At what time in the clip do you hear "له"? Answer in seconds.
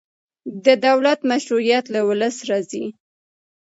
1.93-2.01